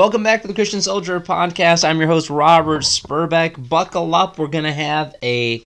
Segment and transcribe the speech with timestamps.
[0.00, 1.86] Welcome back to the Christian Soldier Podcast.
[1.86, 3.68] I'm your host, Robert Spurbeck.
[3.68, 4.38] Buckle up.
[4.38, 5.62] We're going to have a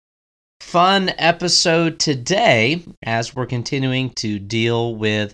[0.65, 5.33] fun episode today as we're continuing to deal with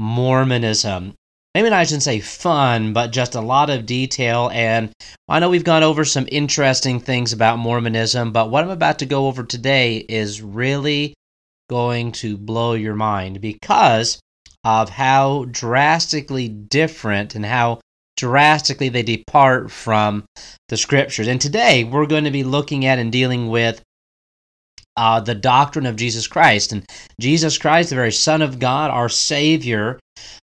[0.00, 1.14] Mormonism.
[1.54, 4.50] Maybe I shouldn't say fun, but just a lot of detail.
[4.52, 4.90] And
[5.28, 9.06] I know we've gone over some interesting things about Mormonism, but what I'm about to
[9.06, 11.14] go over today is really
[11.68, 14.18] going to blow your mind because
[14.64, 17.78] of how drastically different and how
[18.16, 20.24] drastically they depart from
[20.70, 21.28] the scriptures.
[21.28, 23.80] And today we're going to be looking at and dealing with
[24.96, 26.72] uh, the doctrine of Jesus Christ.
[26.72, 26.84] And
[27.20, 29.98] Jesus Christ, the very Son of God, our Savior.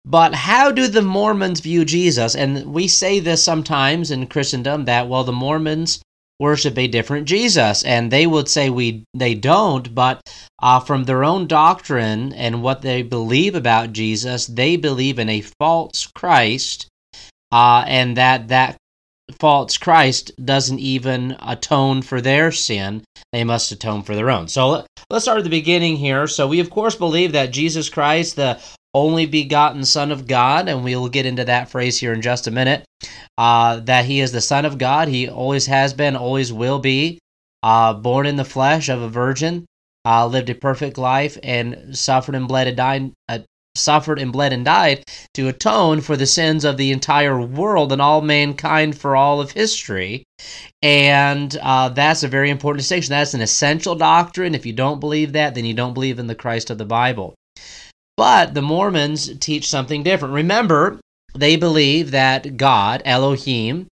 [0.04, 2.34] But how do the Mormons view Jesus?
[2.34, 6.00] And we say this sometimes in Christendom that, well, the Mormons
[6.40, 9.94] worship a different Jesus, and they would say we they don't.
[9.94, 10.20] But
[10.60, 15.40] uh, from their own doctrine and what they believe about Jesus, they believe in a
[15.40, 16.88] false Christ
[17.52, 18.76] uh, and that that
[19.40, 23.02] false Christ doesn't even atone for their sin.
[23.32, 24.48] They must atone for their own.
[24.48, 26.26] So let's start at the beginning here.
[26.26, 28.60] So we, of course, believe that Jesus Christ, the
[28.94, 32.46] only begotten Son of God, and we will get into that phrase here in just
[32.46, 32.84] a minute,
[33.38, 35.08] uh, that he is the Son of God.
[35.08, 37.18] He always has been, always will be,
[37.62, 39.64] uh, born in the flesh of a virgin,
[40.04, 43.12] uh, lived a perfect life, and suffered and bled and died,
[43.74, 48.02] suffered and bled and died to atone for the sins of the entire world and
[48.02, 50.24] all mankind for all of history.
[50.82, 53.10] And uh, that's a very important distinction.
[53.10, 54.54] That's an essential doctrine.
[54.54, 57.34] If you don't believe that, then you don't believe in the Christ of the Bible.
[58.16, 60.34] But the Mormons teach something different.
[60.34, 61.00] Remember,
[61.34, 63.86] they believe that God, Elohim,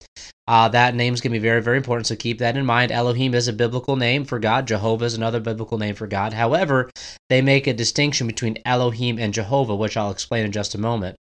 [0.49, 2.93] uh, that name's going to be very, very important, so keep that in mind.
[2.93, 4.67] Elohim is a biblical name for God.
[4.67, 6.33] Jehovah is another biblical name for God.
[6.33, 6.91] However,
[7.29, 11.17] they make a distinction between Elohim and Jehovah, which I'll explain in just a moment.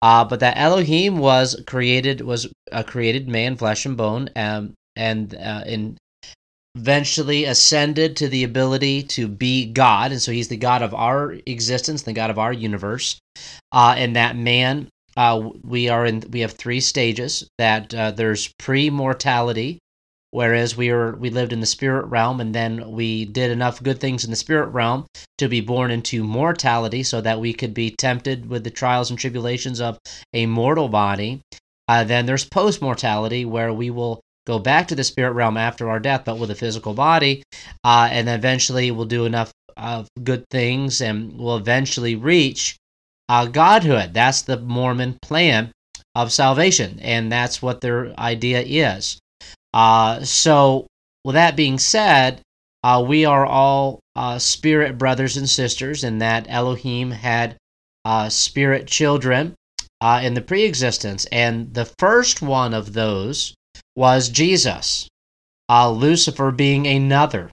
[0.00, 5.34] Uh, but that Elohim was created, was a created man, flesh and bone, um, and
[5.34, 5.96] uh, in
[6.76, 11.32] eventually ascended to the ability to be God, and so he's the God of our
[11.46, 13.18] existence, the God of our universe.
[13.72, 14.88] Uh, and that man
[15.18, 19.80] uh, we are in we have three stages that uh, there's pre-mortality
[20.30, 23.98] whereas we were we lived in the spirit realm and then we did enough good
[23.98, 25.04] things in the spirit realm
[25.36, 29.18] to be born into mortality so that we could be tempted with the trials and
[29.18, 29.98] tribulations of
[30.34, 31.40] a mortal body.
[31.88, 35.98] Uh, then there's post-mortality where we will go back to the spirit realm after our
[35.98, 37.42] death but with a physical body
[37.82, 42.76] uh, and eventually we'll do enough of good things and we'll eventually reach
[43.28, 44.14] uh, godhood.
[44.14, 45.72] That's the Mormon plan
[46.14, 49.18] of salvation, and that's what their idea is.
[49.72, 50.86] Uh, so,
[51.24, 52.40] with that being said,
[52.82, 57.56] uh, we are all uh, spirit brothers and sisters, and that Elohim had
[58.04, 59.54] uh, spirit children
[60.00, 61.26] uh, in the pre existence.
[61.26, 63.54] And the first one of those
[63.94, 65.08] was Jesus,
[65.70, 67.50] Lucifer being another.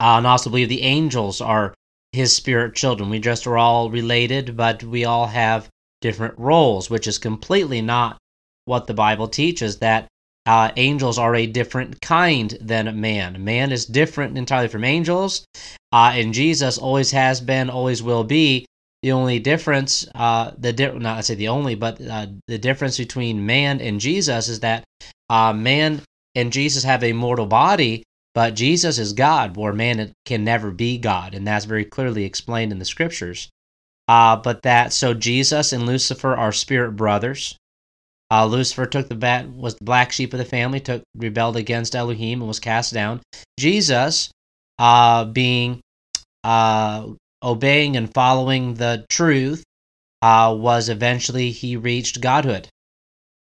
[0.00, 1.74] and also believe the angels are
[2.16, 3.10] his spirit children.
[3.10, 5.68] We just are all related, but we all have
[6.00, 8.16] different roles, which is completely not
[8.64, 10.08] what the Bible teaches that
[10.46, 13.44] uh, angels are a different kind than man.
[13.44, 15.44] Man is different entirely from angels,
[15.92, 18.64] uh, and Jesus always has been, always will be.
[19.02, 22.96] The only difference, uh, the di- not I say the only, but uh, the difference
[22.96, 24.84] between man and Jesus is that
[25.28, 26.00] uh, man
[26.34, 28.04] and Jesus have a mortal body,
[28.36, 32.70] but Jesus is God, where man can never be God, and that's very clearly explained
[32.70, 33.48] in the scriptures.
[34.08, 37.56] Uh, but that so Jesus and Lucifer are spirit brothers.
[38.30, 41.96] Uh, Lucifer took the bat was the black sheep of the family, took rebelled against
[41.96, 43.22] Elohim and was cast down.
[43.58, 44.30] Jesus,
[44.78, 45.80] uh, being
[46.44, 47.06] uh,
[47.42, 49.64] obeying and following the truth,
[50.20, 52.68] uh, was eventually he reached godhood.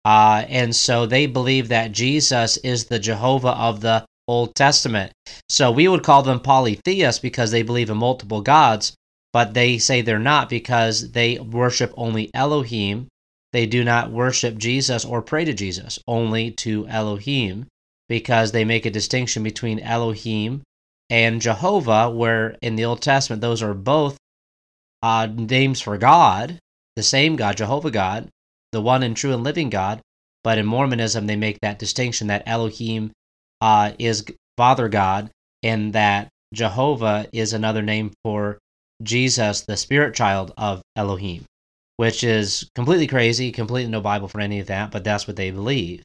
[0.05, 5.13] Uh, and so they believe that Jesus is the Jehovah of the Old Testament.
[5.49, 8.95] So we would call them polytheists because they believe in multiple gods,
[9.33, 13.09] but they say they're not because they worship only Elohim.
[13.53, 17.67] They do not worship Jesus or pray to Jesus, only to Elohim,
[18.09, 20.63] because they make a distinction between Elohim
[21.11, 24.17] and Jehovah, where in the Old Testament those are both
[25.03, 26.59] uh, names for God,
[26.97, 28.29] the same God, Jehovah God,
[28.71, 30.01] the one and true and living God.
[30.45, 33.13] But in Mormonism, they make that distinction that Elohim
[33.63, 34.25] uh, is
[34.59, 35.31] Father God,
[35.63, 38.59] and that Jehovah is another name for
[39.03, 41.45] Jesus, the spirit child of Elohim,
[41.97, 45.53] which is completely crazy, completely no Bible for any of that, but that's what they
[45.53, 46.03] believe.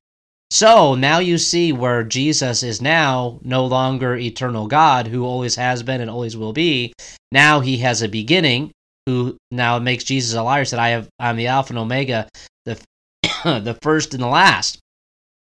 [0.51, 5.83] So now you see where Jesus is now no longer eternal God, who always has
[5.83, 6.93] been and always will be.
[7.31, 8.71] Now he has a beginning,
[9.07, 10.63] who now makes Jesus a liar.
[10.63, 12.29] Said, "I have, I'm the Alpha and Omega,
[12.65, 12.79] the
[13.43, 14.79] the first and the last."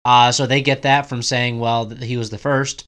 [0.07, 2.85] Uh, so they get that from saying, "Well, he was the first,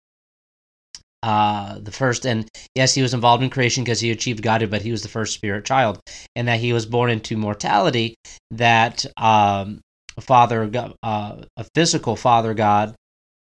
[1.25, 4.83] uh, the first, and yes, he was involved in creation because he achieved Godhood, but
[4.83, 5.99] he was the first spirit child,
[6.37, 8.15] and that he was born into mortality.
[8.53, 9.81] That um,
[10.21, 10.71] father,
[11.03, 12.95] uh, a physical father God,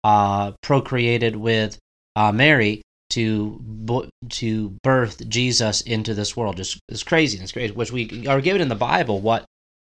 [0.04, 1.76] uh, procreated with
[2.14, 2.80] uh, Mary
[3.10, 6.58] to to birth Jesus into this world.
[6.58, 7.38] Just it's crazy.
[7.38, 7.74] It's crazy.
[7.74, 9.44] Which we are given in the Bible what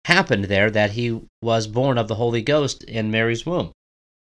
[0.05, 3.71] happened there that he was born of the Holy Ghost in Mary's womb.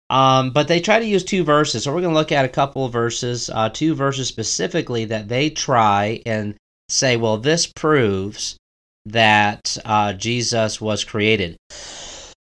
[0.10, 1.84] Um, but they try to use two verses.
[1.84, 5.28] So we're going to look at a couple of verses, uh, two verses specifically that
[5.28, 6.56] they try and
[6.90, 8.56] say, well, this proves
[9.06, 11.58] that uh, Jesus was created.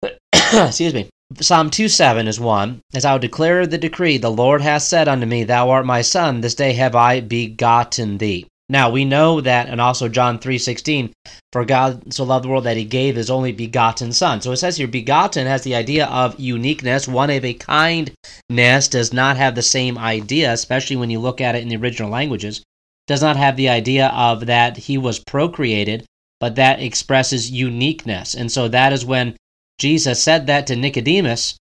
[0.32, 1.08] Excuse me.
[1.40, 2.80] Psalm 2 7 is one.
[2.92, 6.02] As I will declare the decree, the Lord hath said unto me, Thou art my
[6.02, 8.48] son, this day have I begotten thee.
[8.70, 11.12] Now we know that, and also John three sixteen,
[11.50, 14.40] for God so loved the world that he gave his only begotten Son.
[14.40, 17.08] So it says here, begotten has the idea of uniqueness.
[17.08, 21.56] One of a kindness does not have the same idea, especially when you look at
[21.56, 22.62] it in the original languages.
[23.08, 26.06] Does not have the idea of that he was procreated,
[26.38, 28.34] but that expresses uniqueness.
[28.34, 29.36] And so that is when
[29.80, 31.56] Jesus said that to Nicodemus,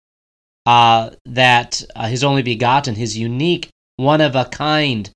[0.66, 5.10] uh, that uh, his only begotten, his unique, one of a kind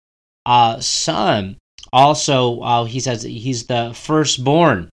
[0.46, 1.58] uh, son
[1.94, 4.90] also, uh, he says he's the firstborn.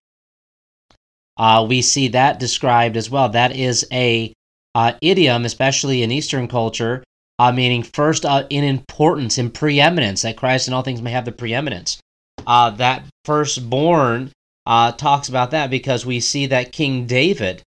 [1.37, 3.29] Uh, we see that described as well.
[3.29, 4.33] That is a
[4.75, 7.03] uh, idiom, especially in Eastern culture,
[7.39, 11.25] uh, meaning first uh, in importance, in preeminence, that Christ in all things may have
[11.25, 11.99] the preeminence.
[12.45, 14.31] Uh, that firstborn
[14.65, 17.63] talks about that because we see that King David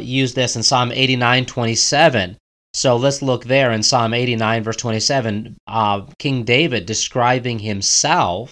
[0.00, 2.36] used this in Psalm 89 27.
[2.72, 8.50] So let's look there in Psalm 89, verse 27, uh, King David describing himself.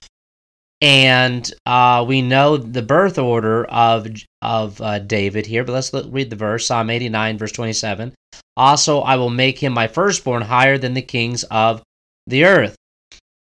[0.81, 4.07] And uh, we know the birth order of
[4.43, 8.15] of uh, David here, but let's look, read the verse Psalm 89, verse 27.
[8.57, 11.83] Also, I will make him my firstborn higher than the kings of
[12.29, 12.77] the earth.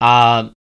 [0.00, 0.52] Um,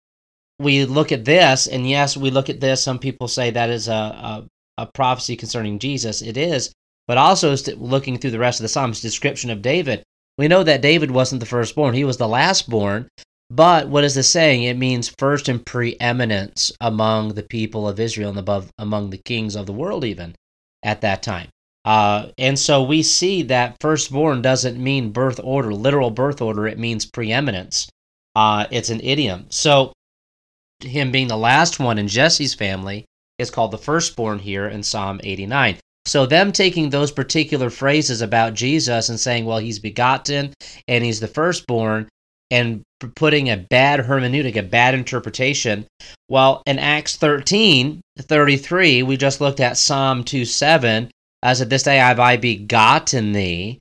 [0.58, 2.82] we look at this, and yes, we look at this.
[2.82, 4.46] Some people say that is a, a,
[4.78, 6.22] a prophecy concerning Jesus.
[6.22, 6.72] It is,
[7.06, 10.02] but also looking through the rest of the Psalms, description of David.
[10.38, 13.08] We know that David wasn't the firstborn, he was the lastborn.
[13.50, 14.62] But what is this saying?
[14.62, 19.54] It means first in preeminence among the people of Israel and above among the kings
[19.54, 20.34] of the world, even
[20.82, 21.48] at that time.
[21.84, 26.66] Uh, and so we see that firstborn doesn't mean birth order, literal birth order.
[26.66, 27.86] It means preeminence.
[28.34, 29.46] Uh, it's an idiom.
[29.50, 29.92] So
[30.80, 33.04] him being the last one in Jesse's family
[33.38, 35.78] is called the firstborn here in Psalm 89.
[36.06, 40.52] So, them taking those particular phrases about Jesus and saying, well, he's begotten
[40.86, 42.08] and he's the firstborn,
[42.50, 42.82] and
[43.16, 45.86] putting a bad hermeneutic, a bad interpretation.
[46.28, 51.10] Well, in Acts 13 33, we just looked at Psalm 2 7,
[51.42, 53.78] as at this day have I begotten thee.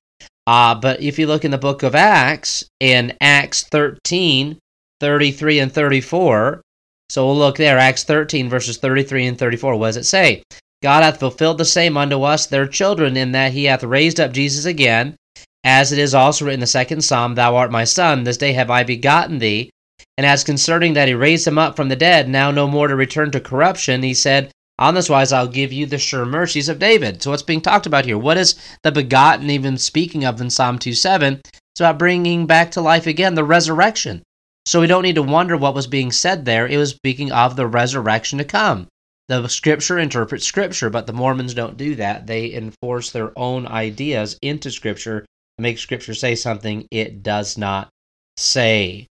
[0.47, 4.57] Uh, but if you look in the book of Acts, in Acts 13
[4.99, 6.61] 33 and 34,
[7.09, 9.75] so we'll look there, Acts 13, verses 33 and 34.
[9.75, 10.41] What does it say?
[10.83, 14.33] God hath fulfilled the same unto us, their children, in that he hath raised up
[14.33, 15.15] Jesus again,
[15.63, 18.51] as it is also written in the second psalm, Thou art my son, this day
[18.51, 19.69] have I begotten thee.
[20.17, 22.97] And as concerning that he raised him up from the dead, now no more to
[22.97, 26.79] return to corruption, he said, On this wise I'll give you the sure mercies of
[26.79, 27.23] David.
[27.23, 28.17] So what's being talked about here?
[28.17, 31.39] What is the begotten even speaking of in Psalm 2 7?
[31.45, 34.21] It's about bringing back to life again the resurrection.
[34.65, 36.67] So we don't need to wonder what was being said there.
[36.67, 38.89] It was speaking of the resurrection to come
[39.27, 42.27] the scripture interprets scripture, but the Mormons don't do that.
[42.27, 45.25] They enforce their own ideas into scripture
[45.57, 47.89] make scripture say something it does not
[48.37, 49.07] say.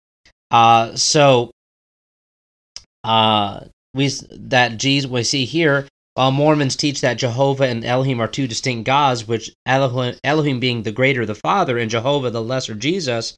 [0.51, 1.51] Uh, so
[3.05, 3.61] uh,
[3.95, 5.87] we that Jesus we see here.
[6.15, 10.83] While Mormons teach that Jehovah and Elohim are two distinct gods, which Elohim, Elohim being
[10.83, 13.37] the greater, the Father, and Jehovah the lesser, Jesus,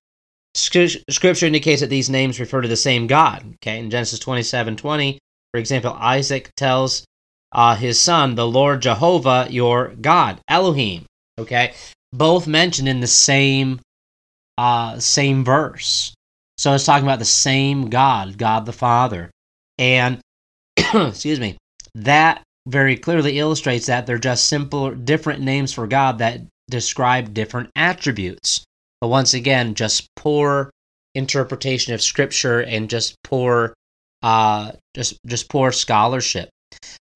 [0.54, 3.54] Scripture indicates that these names refer to the same God.
[3.56, 5.18] Okay, in Genesis twenty-seven twenty,
[5.52, 7.04] for example, Isaac tells
[7.52, 11.04] uh, his son, the Lord Jehovah, your God, Elohim.
[11.38, 11.75] Okay,
[12.12, 13.80] both mentioned in the same
[14.59, 16.12] uh, same verse.
[16.59, 19.30] So it's talking about the same God, God the Father,
[19.78, 20.21] and
[20.76, 21.57] excuse me,
[21.95, 27.71] that very clearly illustrates that they're just simple, different names for God that describe different
[27.75, 28.62] attributes.
[29.00, 30.71] But once again, just poor
[31.14, 33.75] interpretation of scripture and just poor
[34.22, 36.48] uh just just poor scholarship.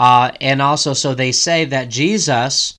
[0.01, 2.77] Uh and also so they say that jesus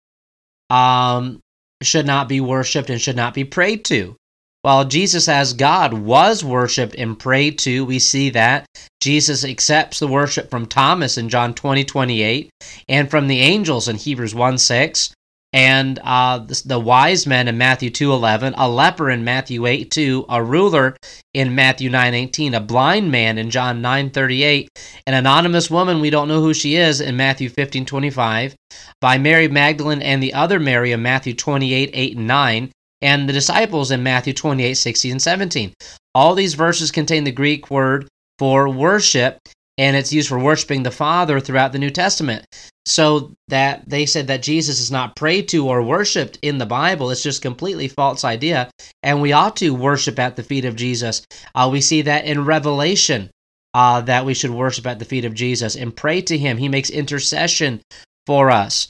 [0.69, 1.39] um
[1.81, 4.15] should not be worshiped and should not be prayed to.
[4.61, 8.65] While jesus as god was worshiped and prayed to we see that
[8.99, 12.49] jesus accepts the worship from thomas in john 20 28
[12.89, 15.13] and from the angels in hebrews 1 6
[15.55, 20.43] and uh, the, the, wise men in Matthew 2:11, a leper in Matthew 8:2, a
[20.43, 20.97] ruler
[21.33, 24.67] in Matthew 9:18, a blind man in John 9:38,
[25.07, 28.53] an anonymous woman we don't know who she is in Matthew 15:25,
[28.99, 32.71] by Mary Magdalene and the other Mary in Matthew 28, 8 and 9,
[33.01, 35.73] and the disciples in Matthew 28:16 and 17.
[36.13, 38.09] All these verses contain the Greek word
[38.39, 39.39] for worship
[39.77, 42.45] and it's used for worshiping the Father throughout the New Testament.
[42.87, 47.09] So that they said that Jesus is not prayed to or worshiped in the Bible.
[47.09, 48.69] It's just completely false idea,
[49.01, 51.25] and we ought to worship at the feet of Jesus.
[51.55, 53.31] Uh, we see that in Revelation
[53.73, 56.57] uh, that we should worship at the feet of Jesus and pray to Him.
[56.57, 57.81] He makes intercession
[58.27, 58.87] for us,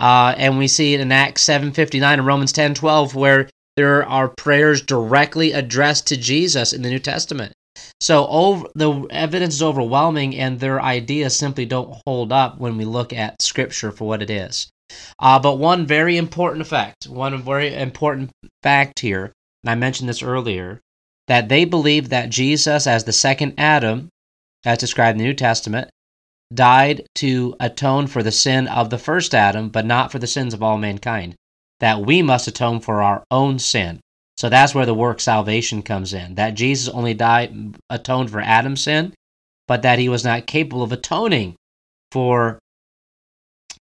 [0.00, 3.50] uh, and we see it in Acts seven fifty nine and Romans ten twelve where
[3.76, 7.52] there are prayers directly addressed to Jesus in the New Testament.
[8.00, 12.84] So over, the evidence is overwhelming, and their ideas simply don't hold up when we
[12.84, 14.68] look at Scripture for what it is.
[15.18, 18.30] Uh, but one very important fact, one very important
[18.62, 19.32] fact here,
[19.64, 20.80] and I mentioned this earlier,
[21.26, 24.08] that they believe that Jesus, as the second Adam,
[24.64, 25.90] as described in the New Testament,
[26.54, 30.54] died to atone for the sin of the first Adam, but not for the sins
[30.54, 31.34] of all mankind.
[31.80, 34.00] That we must atone for our own sin.
[34.36, 36.34] So that's where the work salvation comes in.
[36.34, 39.14] That Jesus only died, atoned for Adam's sin,
[39.66, 41.56] but that he was not capable of atoning
[42.12, 42.58] for,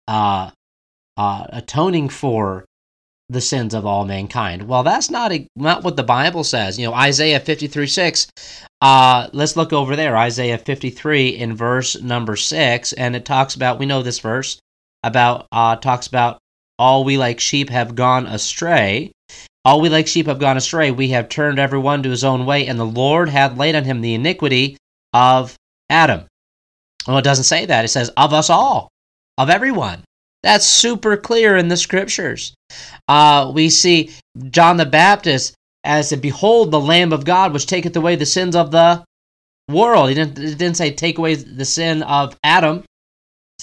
[0.07, 0.51] uh,
[1.17, 2.65] uh, atoning for
[3.29, 4.67] the sins of all mankind.
[4.67, 6.77] Well, that's not a, not what the Bible says.
[6.77, 8.27] You know, Isaiah 53 6.
[8.81, 10.15] Uh, let's look over there.
[10.15, 12.93] Isaiah 53 in verse number 6.
[12.93, 14.59] And it talks about, we know this verse,
[15.01, 16.37] about, uh, talks about
[16.77, 19.11] all we like sheep have gone astray.
[19.63, 20.91] All we like sheep have gone astray.
[20.91, 23.83] We have turned every one to his own way, and the Lord hath laid on
[23.83, 24.77] him the iniquity
[25.13, 25.55] of
[25.89, 26.25] Adam.
[27.07, 27.85] Well, it doesn't say that.
[27.85, 28.89] It says, of us all,
[29.37, 30.03] of everyone.
[30.43, 32.53] That's super clear in the scriptures.
[33.07, 34.11] Uh, we see
[34.49, 38.55] John the Baptist as to behold the Lamb of God, which taketh away the sins
[38.55, 39.03] of the
[39.69, 40.09] world.
[40.09, 42.83] He didn't, didn't say take away the sin of Adam.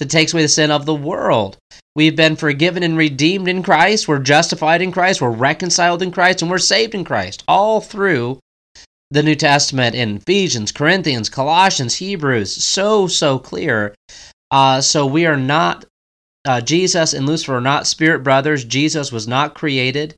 [0.01, 1.59] It takes away the sin of the world.
[1.95, 4.09] We've been forgiven and redeemed in Christ.
[4.09, 5.21] We're justified in Christ.
[5.21, 6.43] We're reconciled in Christ.
[6.43, 7.45] And we're saved in Christ.
[7.47, 8.41] All through
[9.11, 12.65] the New Testament in Ephesians, Corinthians, Colossians, Hebrews.
[12.65, 13.95] So, so clear.
[14.51, 15.85] Uh, so we are not,
[16.47, 18.65] uh, Jesus and Lucifer are not spirit brothers.
[18.65, 20.15] Jesus was not created.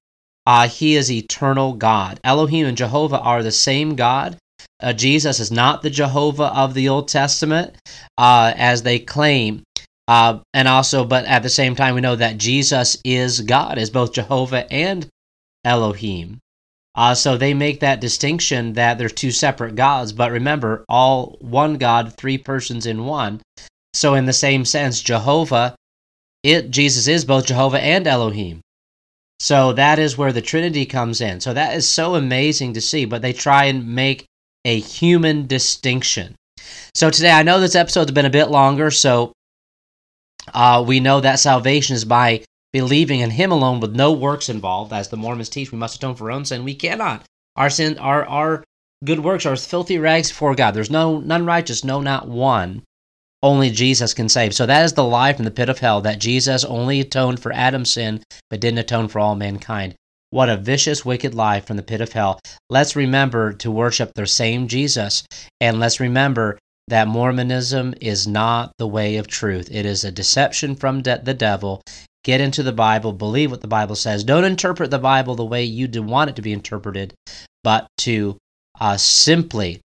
[0.47, 2.21] Uh, he is eternal God.
[2.23, 4.37] Elohim and Jehovah are the same God.
[4.80, 7.75] Uh, Jesus is not the Jehovah of the Old Testament,
[8.18, 9.62] uh, as they claim.
[10.06, 13.90] Uh, and also, but at the same time, we know that Jesus is God, is
[13.90, 15.09] both Jehovah and
[15.64, 16.38] Elohim.
[16.94, 21.76] Uh, so they make that distinction that they're two separate gods, but remember, all one
[21.76, 23.40] God, three persons in one.
[23.94, 25.75] So in the same sense, Jehovah,
[26.42, 28.61] it Jesus is both Jehovah and Elohim.
[29.40, 31.40] So that is where the Trinity comes in.
[31.40, 34.26] So that is so amazing to see, but they try and make
[34.64, 36.35] a human distinction.
[36.94, 39.33] So today, I know this episode's been a bit longer, so
[40.52, 44.92] uh, we know that salvation is by believing in Him alone with no works involved.
[44.92, 46.64] As the Mormons teach, we must atone for our own sin.
[46.64, 47.25] We cannot.
[47.56, 48.64] Our sin, our our
[49.04, 50.73] good works are filthy rags before God.
[50.73, 52.83] There's no none righteous, no, not one.
[53.42, 54.54] Only Jesus can save.
[54.54, 57.52] So that is the lie from the pit of hell that Jesus only atoned for
[57.52, 59.94] Adam's sin, but didn't atone for all mankind.
[60.35, 62.41] What a vicious, wicked lie from the pit of hell.
[62.69, 65.23] Let's remember to worship the same Jesus,
[65.61, 69.69] and let's remember that Mormonism is not the way of truth.
[69.71, 71.83] It is a deception from de- the devil.
[72.25, 74.25] Get into the Bible, believe what the Bible says.
[74.25, 77.14] Don't interpret the Bible the way you want it to be interpreted,
[77.62, 78.37] but to
[78.81, 79.83] uh, simply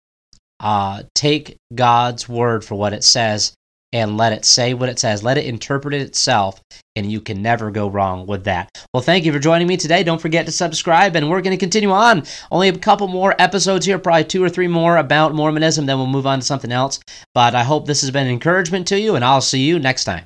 [0.61, 3.55] uh, take God's word for what it says
[3.95, 5.23] and let it say what it says.
[5.23, 6.61] Let it interpret it itself,
[6.97, 8.69] and you can never go wrong with that.
[8.93, 10.03] Well, thank you for joining me today.
[10.03, 12.25] Don't forget to subscribe, and we're going to continue on.
[12.51, 16.09] Only a couple more episodes here, probably two or three more about Mormonism, then we'll
[16.09, 16.99] move on to something else.
[17.35, 20.25] But I hope this has been encouragement to you, and I'll see you next time.